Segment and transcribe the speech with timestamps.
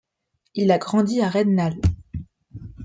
[0.55, 1.79] Il a grandi à Rednal.